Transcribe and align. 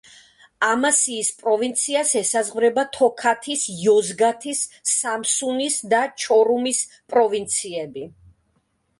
ამასიის 0.67 1.27
პროვინციას 1.41 2.13
ესაზღვრება 2.21 2.85
თოქათის, 2.95 3.65
იოზგათის, 3.73 4.61
სამსუნის 4.93 5.77
და 5.91 5.99
ჩორუმის 6.23 6.81
პროვინციები. 7.15 8.07